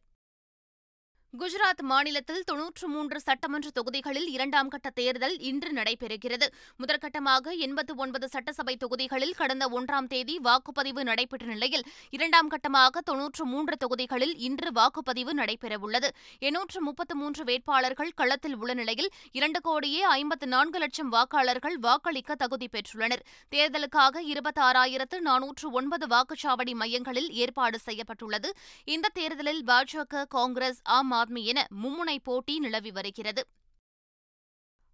குஜராத் 1.39 1.81
மாநிலத்தில் 1.83 2.45
தொன்னூற்று 2.45 2.89
மூன்று 2.89 3.21
சட்டமன்ற 3.21 3.71
தொகுதிகளில் 3.71 4.27
இரண்டாம் 4.27 4.69
கட்ட 4.69 4.91
தேர்தல் 4.91 5.39
இன்று 5.39 5.71
நடைபெறுகிறது. 5.73 6.47
முதற்கட்டமாக 6.79 7.57
எண்பத்து 7.57 7.95
ஒன்பது 7.97 8.29
சட்டசபை 8.29 8.77
தொகுதிகளில் 8.77 9.35
கடந்த 9.35 9.69
ஒன்றாம் 9.69 10.07
தேதி 10.07 10.41
வாக்குப்பதிவு 10.45 11.03
நடைபெற்ற 11.03 11.47
நிலையில் 11.47 11.85
இரண்டாம் 12.11 12.51
கட்டமாக 12.51 13.01
தொன்னூற்று 13.05 13.45
மூன்று 13.45 13.77
தொகுதிகளில் 13.77 14.37
இன்று 14.39 14.71
வாக்குப்பதிவு 14.73 15.35
நடைபெறவுள்ளது. 15.37 16.11
எண்ணூற்று 16.39 16.83
முப்பத்து 16.83 17.17
மூன்று 17.17 17.45
வேட்பாளர்கள் 17.45 18.13
களத்தில் 18.15 18.57
உள்ள 18.57 18.75
நிலையில் 18.75 19.11
இரண்டு 19.33 19.61
கோடியே 19.61 20.03
ஐம்பத்து 20.03 20.47
நான்கு 20.47 20.79
லட்சம் 20.79 21.13
வாக்காளர்கள் 21.13 21.77
வாக்களிக்க 21.81 22.35
தகுதி 22.35 22.69
பெற்றுள்ளனர். 22.73 23.25
தேர்தலுக்காக 23.51 24.25
இருபத்தாறாயிரத்து 24.35 25.21
நானூற்று 25.21 25.71
ஒன்பது 25.71 26.07
வாக்குச்சாவடி 26.07 26.75
மையங்களில் 26.75 27.31
ஏற்பாடு 27.31 27.79
செய்யப்பட்டுள்ளது. 27.79 28.53
இந்த 28.85 29.09
தேர்தலில் 29.09 29.63
பாஜக 29.65 30.25
காங்கிரஸ் 30.29 30.81
ஆம் 30.83 31.23
ஆத்மி 31.25 31.43
என 31.43 31.67
மும்முனை 31.83 32.17
போட்டி 32.23 32.59
நிலவி 32.59 32.91
வருகிறது. 32.91 33.47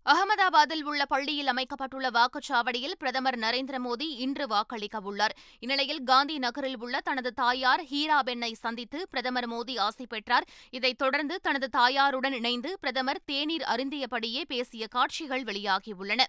அகமதாபாத்தில் 0.05 0.83
உள்ள 0.83 1.07
பள்ளியில் 1.07 1.47
அமைக்கப்பட்டுள்ள 1.47 2.11
வாக்குச்சாவடியில் 2.11 2.95
பிரதமர் 2.99 3.39
நரேந்திர 3.39 3.79
மோடி 3.85 4.03
இன்று 4.03 4.47
வாக்களிக்க 4.47 5.01
உள்ளார். 5.01 5.37
இந்நிலையில் 5.59 6.03
காந்தி 6.03 6.39
நகரில் 6.39 6.79
உள்ள 6.79 7.01
தனது 7.01 7.33
தாயார் 7.33 7.83
ஹீராபென்னை 7.83 8.53
சந்தித்து 8.53 9.09
பிரதமர் 9.09 9.49
மோடி 9.49 9.79
ஆசை 9.79 10.07
பெற்றார். 10.09 10.47
இதைத் 10.71 10.99
தொடர்ந்து 10.99 11.41
தனது 11.41 11.69
தாயாருடன் 11.79 12.33
இணைந்து 12.33 12.79
பிரதமர் 12.81 13.25
தேநீர் 13.25 13.63
அருந்தியபடியே 13.63 14.43
பேசிய 14.45 14.87
காட்சிகள் 14.87 15.43
வெளியாகியுள்ளன. 15.43 16.25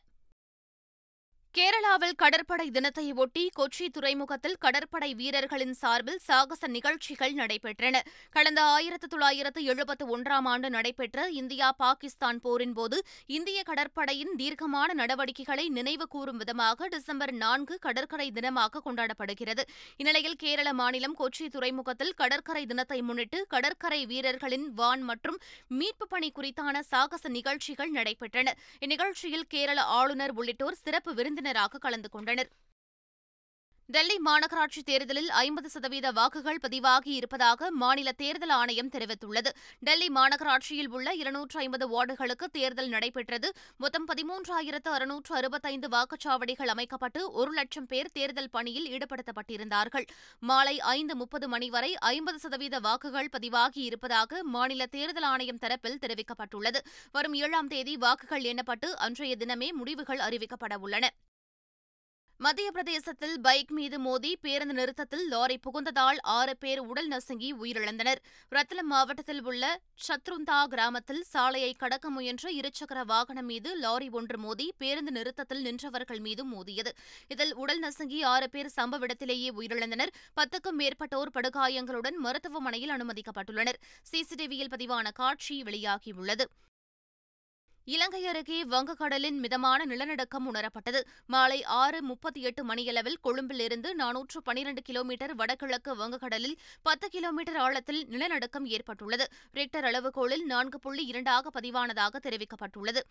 கேரளாவில் 1.57 2.13
கடற்படை 2.21 2.65
தினத்தையொட்டி 2.75 3.41
கொச்சி 3.57 3.85
துறைமுகத்தில் 3.95 4.55
கடற்படை 4.63 5.09
வீரர்களின் 5.13 5.73
சார்பில் 5.79 6.21
சாகச 6.27 6.67
நிகழ்ச்சிகள் 6.75 7.33
நடைபெற்றன. 7.33 7.95
கடந்த 8.35 8.59
ஆயிரத்து 8.75 9.07
தொள்ளாயிரத்து 9.07 9.61
எழுபத்து 9.71 10.03
ஒன்றாம் 10.15 10.47
ஆண்டு 10.51 10.69
நடைபெற்ற 10.69 11.25
இந்தியா 11.39 11.71
பாகிஸ்தான் 11.81 12.39
போரின்போது 12.45 12.99
இந்திய 13.37 13.63
கடற்படையின் 13.69 14.31
தீர்க்கமான 14.41 14.95
நடவடிக்கைகளை 15.01 15.65
நினைவு 15.77 16.07
கூறும் 16.07 16.39
விதமாக 16.43 16.87
டிசம்பர் 16.87 17.33
நான்கு 17.43 17.77
கடற்கரை 17.87 18.27
தினமாக 18.37 18.83
கொண்டாடப்படுகிறது. 18.85 19.65
இந்நிலையில் 19.97 20.39
கேரள 20.45 20.73
மாநிலம் 20.73 21.17
கொச்சி 21.19 21.47
துறைமுகத்தில் 21.57 22.13
கடற்கரை 22.23 22.63
தினத்தை 22.65 23.01
முன்னிட்டு 23.01 23.41
கடற்கரை 23.55 24.01
வீரர்களின் 24.13 24.65
வான் 24.79 25.05
மற்றும் 25.11 25.41
மீட்பு 25.67 26.07
பணி 26.07 26.31
குறித்தான 26.39 26.85
சாகச 26.93 27.23
நிகழ்ச்சிகள் 27.37 27.93
நடைபெற்றன. 27.99 28.47
இந்நிகழ்ச்சியில் 28.85 29.47
கேரள 29.55 29.79
ஆளுநர் 29.99 30.35
உள்ளிட்டோர் 30.39 30.81
சிறப்பு 30.85 31.13
விருந்து 31.13 31.39
விருந்தினராக 31.41 31.85
கலந்து 31.85 32.09
கொண்டனர். 32.09 32.49
டெல்லி 33.89 34.15
மாநகராட்சி 34.25 34.81
தேர்தலில் 34.89 35.29
ஐம்பது 35.39 35.69
சதவீத 35.69 36.07
வாக்குகள் 36.17 36.59
பதிவாகி 36.61 37.11
இருப்பதாக 37.13 37.69
மாநில 37.81 38.09
தேர்தல் 38.11 38.53
ஆணையம் 38.57 38.91
தெரிவித்துள்ளது. 38.95 39.49
டெல்லி 39.79 40.07
மாநகராட்சியில் 40.17 40.89
உள்ள 40.95 41.13
இருநூற்று 41.21 41.57
ஐம்பது 41.59 41.85
வார்டுகளுக்கு 41.93 42.47
தேர்தல் 42.51 42.91
நடைபெற்றது. 42.93 43.47
மொத்தம் 43.77 44.05
பதிமூன்றாயிரத்து 44.11 44.91
அறுநூற்று 44.97 45.33
அறுபத்தைந்து 45.35 45.89
வாக்குச்சாவடிகள் 45.95 46.71
அமைக்கப்பட்டு 46.75 47.23
ஒரு 47.31 47.51
லட்சம் 47.51 47.89
பேர் 47.93 48.11
தேர்தல் 48.11 48.49
பணியில் 48.49 48.87
ஈடுபடுத்தப்பட்டிருந்தார்கள். 48.93 50.07
மாலை 50.51 50.75
ஐந்து 50.95 51.15
முப்பது 51.15 51.49
மணி 51.55 51.69
வரை 51.69 51.91
ஐம்பது 52.13 52.39
சதவீத 52.39 52.79
வாக்குகள் 52.79 53.29
பதிவாகி 53.29 53.83
இருப்பதாக 53.89 54.43
மாநில 54.55 54.89
தேர்தல் 54.97 55.29
ஆணையம் 55.33 55.61
தரப்பில் 55.65 56.01
தெரிவிக்கப்பட்டுள்ளது. 56.05 56.81
வரும் 57.11 57.37
ஏழாம் 57.43 57.71
தேதி 57.75 57.95
வாக்குகள் 57.97 58.47
எண்ணப்பட்டு 58.53 58.89
அன்றைய 59.07 59.35
தினமே 59.43 59.69
முடிவுகள் 59.81 60.23
அறிவிக்கப்பட 60.29 60.75
உள்ளன. 60.87 61.07
மத்திய 62.43 62.71
பிரதேசத்தில் 62.71 63.39
பைக் 63.41 63.71
மீது 63.71 63.99
மோதி 63.99 64.35
பேருந்து 64.41 64.73
நிறுத்தத்தில் 64.73 65.27
லாரி 65.27 65.59
புகுந்ததால் 65.65 66.19
ஆறு 66.21 66.57
பேர் 66.57 66.79
உடல் 66.79 67.07
நசுங்கி 67.07 67.53
உயிரிழந்தனர். 67.53 68.19
ரத்லம் 68.51 68.89
மாவட்டத்தில் 68.89 69.43
உள்ள 69.43 69.81
சத்ருந்தா 70.07 70.63
கிராமத்தில் 70.63 71.21
சாலையை 71.21 71.73
கடக்க 71.73 72.09
முயன்ற 72.09 72.51
இருசக்கர 72.51 73.05
வாகனம் 73.05 73.45
மீது 73.45 73.75
லாரி 73.75 74.09
ஒன்று 74.09 74.37
மோதி 74.37 74.73
பேருந்து 74.77 75.11
நிறுத்தத்தில் 75.11 75.63
நின்றவர்கள் 75.63 76.19
மீது 76.19 76.45
மோதியது. 76.45 76.93
இதில் 77.27 77.53
உடல் 77.55 77.79
நசுங்கி 77.79 78.23
ஆறு 78.23 78.49
பேர் 78.49 78.71
சம்பவ 78.75 79.01
இடத்திலேயே 79.01 79.51
உயிரிழந்தனர். 79.51 80.13
பத்துக்கும் 80.41 80.79
மேற்பட்டோர் 80.79 81.33
படுகாயங்களுடன் 81.33 82.15
மருத்துவமனையில் 82.15 82.89
அனுமதிக்கப்பட்டுள்ளனர். 82.89 83.79
சிசிடிவியில் 84.11 84.73
பதிவான 84.75 85.11
காட்சி 85.11 85.63
வெளியாகியுள்ளது. 85.63 86.47
இலங்கை 87.85 88.27
அருகே 88.27 88.63
வங்கக்கடலின் 88.63 89.37
மிதமான 89.39 89.85
நிலநடுக்கம் 89.85 90.47
உணரப்பட்டது. 90.53 90.99
மாலை 91.25 91.63
ஆறு 91.63 92.01
முப்பத்தி 92.01 92.41
எட்டு 92.41 92.63
மணியளவில் 92.63 93.17
கொழும்பிலிருந்து 93.21 93.95
நானூற்று 93.95 94.39
பனிரண்டு 94.43 94.81
கிலோமீட்டர் 94.81 95.35
வடகிழக்கு 95.35 95.95
வங்கக்கடலில் 95.95 96.57
பத்து 96.81 97.09
கிலோமீட்டர் 97.09 97.55
ஆழத்தில் 97.55 98.05
நிலநடுக்கம் 98.05 98.65
ஏற்பட்டுள்ளது. 98.65 99.27
ரிக்டர் 99.53 99.83
அளவுகோலில் 99.83 100.43
நான்கு 100.43 100.79
புள்ளி 100.79 101.05
இரண்டாக 101.05 101.51
பதிவானதாக 101.59 102.19
தெரிவிக்கப்பட்டுள்ளது. 102.23 103.03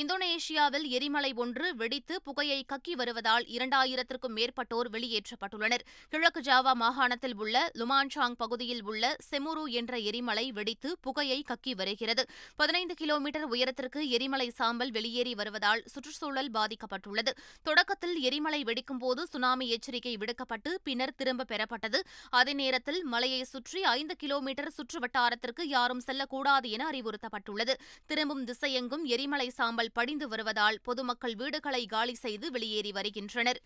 இந்தோனேஷியாவில் 0.00 0.86
எரிமலை 0.88 1.32
ஒன்று 1.32 1.76
வெடித்து 1.76 2.22
புகையை 2.22 2.64
கக்கி 2.72 2.92
வருவதால் 2.92 3.44
இரண்டாயிரத்திற்கும் 3.44 4.34
மேற்பட்டோர் 4.34 4.88
வெளியேற்றப்பட்டுள்ளனர். 4.90 5.84
கிழக்கு 6.08 6.40
ஜாவா 6.40 6.72
மாகாணத்தில் 6.72 7.36
உள்ள 7.36 7.70
லுமான்சாங் 7.74 8.36
பகுதியில் 8.36 8.82
உள்ள 8.82 9.16
செமுரு 9.30 9.64
என்ற 9.70 9.98
எரிமலை 9.98 10.52
வெடித்து 10.52 10.98
புகையை 11.00 11.44
கக்கி 11.48 11.74
வருகிறது. 11.74 12.24
பதினைந்து 12.56 12.94
கிலோமீட்டர் 12.94 13.44
உயரத்திற்கு 13.44 14.08
எரிமலை 14.08 14.50
சாம்பல் 14.50 14.90
வெளியேறி 14.90 15.34
வருவதால் 15.34 15.82
சுற்றுச்சூழல் 15.86 16.50
பாதிக்கப்பட்டுள்ளது. 16.50 17.34
தொடக்கத்தில் 17.62 18.20
எரிமலை 18.20 18.62
வெடிக்கும்போது 18.62 19.22
சுனாமி 19.22 19.68
எச்சரிக்கை 19.68 20.16
விடுக்கப்பட்டு 20.16 20.80
பின்னர் 20.82 21.14
திரும்ப 21.14 21.44
பெறப்பட்டது. 21.44 22.02
அதே 22.30 22.52
நேரத்தில் 22.52 23.04
மலையை 23.04 23.44
சுற்றி 23.44 23.82
ஐந்து 23.82 24.16
கிலோமீட்டர் 24.16 24.70
சுற்று 24.70 24.98
வட்டாரத்திற்கு 24.98 25.62
யாரும் 25.64 26.00
செல்லக்கூடாது 26.00 26.70
என 26.70 26.90
அறிவுறுத்தப்பட்டுள்ளது. 26.90 27.76
திரும்பும் 28.06 28.44
திசையெங்கும் 28.44 29.04
எரிமலை 29.04 29.48
சாம்பல் 29.48 29.84
படிந்து 29.92 30.28
வருவதால் 30.28 30.80
பொதுமக்கள் 30.82 31.34
வீடுகளை 31.34 31.86
காலி 31.86 32.14
செய்து 32.14 32.50
வெளியேறி 32.50 32.92
வருகின்றனர். 32.92 33.62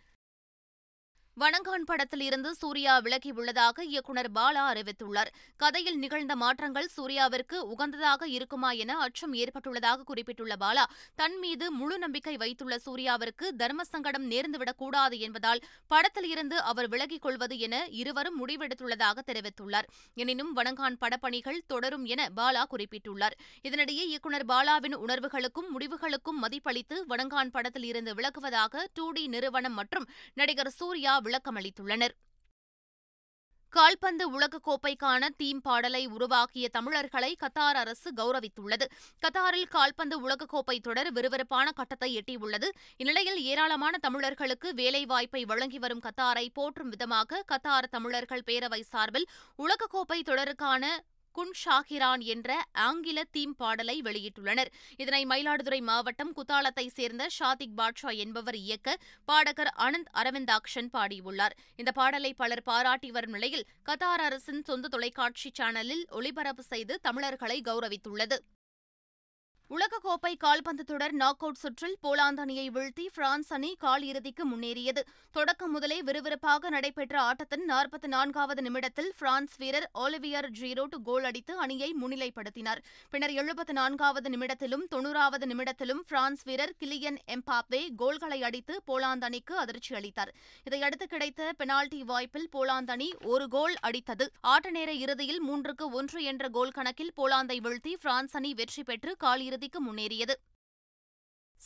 வணங்கான் 1.41 1.85
படத்தில் 1.85 2.21
இருந்து 2.21 2.55
சூர்யா 2.55 3.01
விலகியுள்ளதாக 3.01 3.81
இயக்குநர் 3.81 4.33
பாலா 4.33 4.63
அறிவித்துள்ளார். 4.73 5.31
கதையில் 5.57 5.99
நிகழ்ந்த 5.99 6.37
மாற்றங்கள் 6.37 6.89
சூர்யாவிற்கு 6.97 7.55
உகந்ததாக 7.55 8.27
இருக்குமா 8.27 8.71
என 8.71 8.99
அச்சம் 8.99 9.35
ஏற்பட்டுள்ளதாக 9.35 10.03
குறிப்பிட்டுள்ள 10.03 10.57
பாலா 10.61 10.85
தன் 11.15 11.39
மீது 11.39 11.71
முழு 11.71 11.99
நம்பிக்கை 11.99 12.37
வைத்துள்ள 12.37 12.79
சூர்யாவிற்கு 12.87 13.49
தர்ம 13.57 13.85
சங்கடம் 13.85 14.31
நேர்ந்துவிடக் 14.31 14.77
கூடாது 14.77 15.19
என்பதால் 15.19 15.61
படத்தில் 15.89 16.25
இருந்து 16.25 16.61
அவர் 16.61 16.89
விலகிக் 16.89 17.23
கொள்வது 17.23 17.59
என 17.59 17.87
இருவரும் 17.87 18.47
முடிவெடுத்துள்ளதாக 18.47 19.19
தெரிவித்துள்ளார். 19.27 19.89
எனினும் 20.15 20.57
வணங்கான் 20.57 20.99
படப்பணிகள் 21.01 21.61
தொடரும் 21.67 22.05
என 22.05 22.29
பாலா 22.37 22.65
குறிப்பிட்டுள்ளார். 22.71 23.39
இதனிடையே 23.63 24.05
இயக்குநர் 24.13 24.47
பாலாவின் 24.47 24.95
உணர்வுகளுக்கும் 24.95 25.71
முடிவுகளுக்கும் 25.75 26.43
மதிப்பளித்து 26.43 26.99
வணங்கான் 27.09 27.51
படத்தில் 27.51 27.85
இருந்து 27.85 28.15
விலகுவதாக 28.15 28.87
டூ 28.95 29.11
டி 29.11 29.27
நிறுவனம் 29.27 29.75
மற்றும் 29.75 30.09
நடிகர் 30.35 30.71
சூர்யா 30.71 31.19
விளக்கமளித்துள்ளனர் 31.31 32.17
கால்பந்து 33.73 34.25
உலகக்கோப்பைக்கான 34.31 35.29
தீம் 35.37 35.61
பாடலை 35.61 36.07
உருவாக்கிய 36.07 36.69
தமிழர்களை 36.69 37.37
கத்தார் 37.41 37.79
அரசு 37.83 38.09
கௌரவித்துள்ளது. 38.17 38.87
கத்தாரில் 39.23 39.69
கால்பந்து 39.69 40.17
உலகக்கோப்பை 40.29 40.77
தொடர் 40.81 41.11
விறுவிறுப்பான 41.13 41.67
கட்டத்தை 41.73 42.11
எட்டியுள்ளது. 42.17 42.69
இந்நிலையில் 42.97 43.39
ஏராளமான 43.43 43.99
தமிழர்களுக்கு 43.99 44.71
வேலைவாய்ப்பை 44.75 45.45
வழங்கி 45.45 45.79
வரும் 45.79 46.03
கத்தாரை 46.03 46.47
போற்றும் 46.53 46.89
விதமாக 46.89 47.45
கத்தார் 47.53 47.89
தமிழர்கள் 47.91 48.47
பேரவை 48.47 48.81
சார்பில் 48.81 49.29
உலகக்கோப்பை 49.59 50.21
தொடருக்கான 50.23 50.85
குன் 51.33 51.53
ஷாகிரான் 51.65 52.23
என்ற 52.23 52.65
ஆங்கில 52.73 53.25
தீம் 53.25 53.57
பாடலை 53.57 54.03
வெளியிட்டுள்ளனர். 54.03 54.71
இதனை 54.97 55.27
மயிலாடுதுறை 55.27 55.81
மாவட்டம் 55.81 56.33
குத்தாலத்தை 56.37 56.87
சேர்ந்த 56.87 57.27
ஷாதிக் 57.39 57.77
பாட்ஷா 57.77 58.17
என்பவர் 58.17 58.57
இயக்க 58.57 58.99
பாடகர் 59.25 59.73
அனந்த் 59.79 60.11
அரவிந்தாக்ஷன் 60.13 60.91
பாடியுள்ளார். 60.93 61.57
இந்த 61.77 61.93
பாடலை 61.93 62.35
பலர் 62.35 62.63
பாராட்டி 62.63 63.11
வரும் 63.11 63.31
நிலையில் 63.31 63.67
கத்தார் 63.89 64.25
அரசின் 64.29 64.63
சொந்த 64.63 64.89
தொலைக்காட்சி 64.89 65.51
சேனலில் 65.59 66.07
ஒளிபரப்பு 66.11 66.63
செய்து 66.63 66.99
தமிழர்களை 67.03 67.61
கௌரவித்துள்ளது. 67.61 68.39
உலகக்கோப்பை 69.75 70.37
கால்பந்து 70.37 70.85
தொடர் 70.85 71.13
நாக் 71.13 71.43
அவுட் 71.43 71.55
சுற்றில் 71.55 71.97
போலாந்து 72.03 72.41
அணியை 72.41 72.71
வீழ்த்தி 72.71 73.05
பிரான்ஸ் 73.15 73.53
அணி 73.53 73.77
கால் 73.79 74.03
இறுதிக்கு 74.03 74.45
முன்னேறியது. 74.47 75.03
தொடக்கம் 75.31 75.71
முதலே 75.71 76.03
விறுவிறுப்பாக 76.03 76.69
நடைபெற்ற 76.69 77.21
ஆட்டத்தின் 77.21 77.63
நாற்பத்தி 77.71 78.07
நான்காவது 78.07 78.63
நிமிடத்தில் 78.63 79.13
பிரான்ஸ் 79.19 79.57
வீரர் 79.57 79.91
ஒலிவியர் 79.95 80.49
ஜீரோட் 80.61 80.97
கோல் 81.05 81.25
அடித்து 81.25 81.59
அணியை 81.59 81.95
முன்னிலைப்படுத்தினார். 82.03 82.81
பின்னர் 83.11 83.31
எழுபத்தி 83.31 83.73
நான்காவது 83.73 84.31
நிமிடத்திலும் 84.31 84.85
தொன்னூறாவது 84.91 85.47
நிமிடத்திலும் 85.53 86.03
பிரான்ஸ் 86.07 86.43
வீரர் 86.43 86.75
கிலியன் 86.81 87.19
எம்பாப்வே 87.37 87.83
கோல்களை 87.97 88.43
அடித்து 88.43 88.83
போலாந்து 88.87 89.29
அணிக்கு 89.31 89.57
அதிர்ச்சி 89.57 89.95
அளித்தார். 89.95 90.35
இதையடுத்து 90.65 91.07
கிடைத்த 91.07 91.53
பெனால்டி 91.57 92.03
வாய்ப்பில் 92.03 92.49
போலாந்து 92.57 92.91
அணி 92.91 93.11
ஒரு 93.25 93.49
கோல் 93.49 93.75
அடித்தது. 93.87 94.29
ஆட்ட 94.41 94.71
நேர 94.71 94.93
இறுதியில் 94.93 95.41
மூன்றுக்கு 95.49 95.89
ஒன்று 95.93 96.23
என்ற 96.25 96.49
கோல் 96.49 96.77
கணக்கில் 96.81 97.15
போலாந்தை 97.17 97.61
வீழ்த்தி 97.69 97.95
பிரான்ஸ் 98.01 98.37
அணி 98.37 98.55
வெற்றி 98.55 98.83
பெற்று 98.83 99.17
கால் 99.17 99.59
இறுதிக்கு 99.61 99.81
முன்னேறியது. 99.81 100.35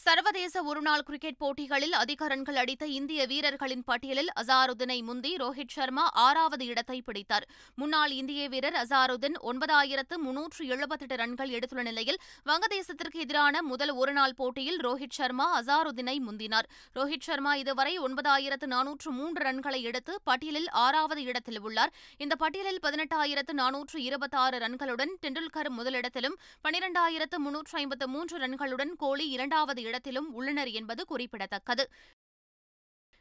சர்வதேச 0.03 0.63
ஒருநாள் 0.71 1.05
கிரிக்கெட் 1.09 1.39
போட்டிகளில் 1.43 1.93
அதிக 2.01 2.29
ரன்கள் 2.31 2.57
அடித்த 2.63 2.85
இந்திய 2.95 3.21
வீரர்களின் 3.31 3.85
பட்டியலில் 3.89 4.31
அசாருதீனை 4.41 4.97
முந்தி 5.09 5.31
ரோஹித் 5.43 5.75
சர்மா 5.75 6.05
ஆறாவது 6.25 6.65
இடத்தை 6.67 6.97
பிடித்தார். 7.03 7.47
முன்னாள் 7.81 8.13
இந்திய 8.21 8.49
வீரர் 8.49 8.77
அசாருதீன் 8.81 9.37
ஒன்பதாயிரத்து 9.51 10.17
முன்னூற்று 10.25 10.63
எழுபத்தெட்டு 10.67 11.19
ரன்கள் 11.23 11.53
எடுத்துள்ள 11.59 11.85
நிலையில் 11.91 12.19
வங்கதேசத்திற்கு 12.51 13.21
எதிரான 13.25 13.63
முதல் 13.63 13.93
ஒருநாள் 14.03 14.35
போட்டியில் 14.41 14.81
ரோஹித் 14.87 15.17
சர்மா 15.19 15.47
அசாருதீனை 15.61 16.17
முந்தினார். 16.27 16.69
ரோஹித் 16.99 17.27
சர்மா 17.29 17.55
இதுவரை 17.63 17.95
ஒன்பதாயிரத்து 18.09 18.69
நானூற்று 18.75 19.13
மூன்று 19.21 19.43
ரன்களை 19.49 19.81
எடுத்து 19.93 20.15
பட்டியலில் 20.31 20.69
ஆறாவது 20.85 21.23
இடத்தில் 21.23 21.61
உள்ளார். 21.61 21.95
இந்த 22.27 22.37
பட்டியலில் 22.43 22.83
பதினெட்டாயிரத்து 22.89 23.57
நானூற்று 23.63 24.01
இருபத்தாறு 24.09 24.59
ரன்களுடன் 24.67 25.15
டெண்டுல்கர் 25.25 25.73
முதலிடத்திலும் 25.79 26.39
பனிரெண்டாயிரத்து 26.67 27.39
முன்னூற்று 27.47 27.79
ஐம்பத்து 27.85 28.09
மூன்று 28.17 28.37
ரன்களுடன் 28.47 28.95
கோலி 29.05 29.29
இரண்டாவது 29.39 29.83
இடத்திலும் 29.85 30.33
உள்ளனர் 30.33 30.71
என்பது 30.71 31.05
குறிப்பிடத்தக்கது. 31.07 31.91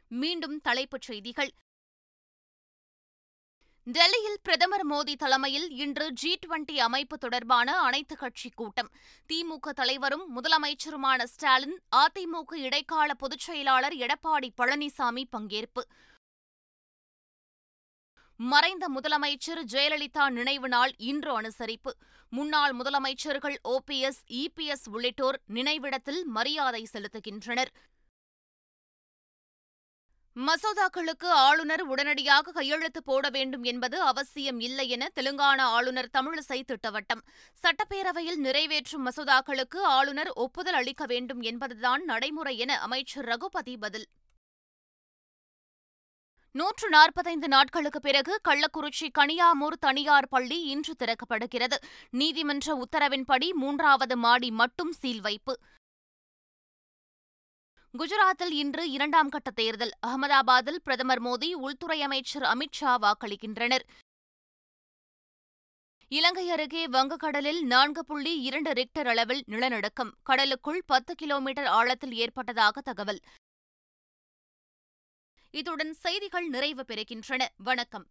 மீண்டும் 0.08 0.60
தலைப்புச் 0.60 1.00
செய்திகள். 1.00 1.52
டெல்லியில் 3.86 4.38
பிரதமர் 4.42 4.86
மோடி 4.86 5.14
தலைமையில் 5.14 5.70
இன்று 5.70 6.12
ஜி 6.12 6.38
டுவெண்டி 6.38 6.76
அமைப்பு 6.76 7.18
தொடர்பான 7.18 7.78
அனைத்துக் 7.78 8.18
கட்சி 8.18 8.50
கூட்டம். 8.50 8.90
திமுக 9.28 9.70
தலைவரும் 9.70 10.26
முதலமைச்சருமான 10.36 11.24
ஸ்டாலின் 11.24 11.80
அதிமுக 11.96 12.54
இடைக்கால 12.54 13.14
பொதுச் 13.14 13.38
செயலாளர் 13.38 13.92
எடப்பாடி 13.92 14.48
பழனிசாமி 14.56 15.24
பங்கேற்பு. 15.36 15.82
மறைந்த 18.36 18.88
முதலமைச்சர் 18.88 19.62
ஜெயலலிதா 19.72 20.30
நினைவு 20.30 20.68
நாள் 20.68 20.92
இன்று 20.96 21.40
அனுசரிப்பு. 21.40 21.90
முன்னாள் 22.30 22.76
முதலமைச்சர்கள் 22.76 23.56
ஓபிஎஸ் 23.64 24.20
இபிஎஸ் 24.28 24.88
உள்ளிட்டோர் 24.90 25.40
நினைவிடத்தில் 25.46 26.24
மரியாதை 26.24 26.88
செலுத்துகின்றனர். 26.92 27.66
மசோதாக்களுக்கு 30.36 31.26
ஆளுநர் 31.26 31.82
உடனடியாக 31.82 32.52
கையெழுத்து 32.52 33.02
போட 33.02 33.28
வேண்டும் 33.28 33.62
என்பது 33.62 34.00
அவசியம் 34.00 34.60
இல்லை 34.60 34.88
என 34.88 35.08
தெலுங்கானா 35.14 35.60
ஆளுநர் 35.60 36.10
தமிழிசை 36.18 36.62
திட்டவட்டம். 36.62 37.22
சட்டப்பேரவையில் 37.62 38.36
நிறைவேற்றும் 38.36 39.06
மசோதாக்களுக்கு 39.06 39.76
ஆளுநர் 39.76 40.32
ஒப்புதல் 40.32 40.74
அளிக்க 40.74 41.06
வேண்டும் 41.06 41.40
என்பதுதான் 41.40 42.04
நடைமுறை 42.04 42.58
என 42.58 42.80
அமைச்சர் 42.80 43.24
ரகுபதி 43.24 43.76
பதில். 43.76 44.06
நூற்று 46.56 46.88
நாற்பத்தைந்து 46.88 47.48
நாட்களுக்கு 47.48 48.00
பிறகு 48.00 48.40
கள்ளக்குறிச்சி 48.48 49.08
கனியாமூர் 49.18 49.78
தனியார் 49.80 50.28
பள்ளி 50.28 50.62
இன்று 50.62 50.94
திறக்கப்படுகிறது. 50.98 51.76
நீதிமன்ற 52.10 52.82
உத்தரவின்படி 52.82 53.52
மூன்றாவது 53.52 54.16
மாடி 54.16 54.50
மட்டும் 54.50 54.92
சீல் 54.92 55.20
வைப்பு. 55.20 55.58
குஜராத்தில் 57.98 58.50
இன்று 58.50 58.90
இரண்டாம் 58.90 59.28
கட்ட 59.28 59.50
தேர்தல். 59.50 59.90
அகமதாபாத்தில் 60.06 60.80
பிரதமர் 60.84 61.22
மோடி 61.22 61.52
உள்துறை 61.52 62.02
அமைச்சர் 62.02 62.42
அமித் 62.42 62.72
ஷா 62.72 62.98
வாக்களிக்கின்றனர். 62.98 63.84
இலங்கை 66.08 66.50
அருகே 66.50 66.86
வங்கக்கடலில் 66.86 67.62
நான்கு 67.62 68.04
புள்ளி 68.04 68.40
இரண்டு 68.40 68.72
ரிக்டர் 68.72 69.06
அளவில் 69.06 69.44
நிலநடுக்கம். 69.46 70.14
கடலுக்குள் 70.22 70.82
பத்து 70.86 71.14
கிலோமீட்டர் 71.14 71.66
ஆழத்தில் 71.66 72.12
ஏற்பட்டதாக 72.12 72.80
தகவல். 72.80 73.20
இத்துடன் 75.54 75.92
செய்திகள் 75.92 76.48
நிறைவு 76.48 76.84
பெறுகின்றன. 76.88 77.46
வணக்கம். 77.56 78.06